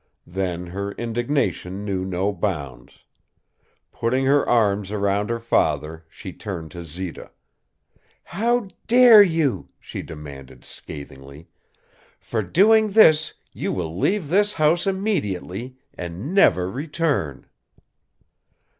Then 0.25 0.65
her 0.65 0.93
indignation 0.93 1.85
knew 1.85 2.03
no 2.03 2.33
bounds. 2.33 3.03
Putting 3.91 4.25
her 4.25 4.49
arms 4.49 4.91
around 4.91 5.29
her 5.29 5.37
father, 5.39 6.07
she 6.09 6.33
turned 6.33 6.71
to 6.71 6.83
Zita. 6.83 7.29
"How 8.23 8.67
dare 8.87 9.21
you?" 9.21 9.69
she 9.79 10.01
demanded, 10.01 10.65
scathingly. 10.65 11.49
"For 12.19 12.41
doing 12.41 12.93
this 12.93 13.35
you 13.53 13.71
will 13.73 13.95
leave 13.95 14.29
this 14.29 14.53
house 14.53 14.87
immediately 14.87 15.77
and 15.93 16.33
never 16.33 16.67
return." 16.67 17.45